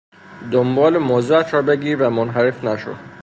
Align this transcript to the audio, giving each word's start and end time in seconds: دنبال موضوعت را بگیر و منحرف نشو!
دنبال 0.51 0.97
موضوعت 0.97 1.53
را 1.53 1.61
بگیر 1.61 2.03
و 2.03 2.09
منحرف 2.09 2.63
نشو! 2.63 2.95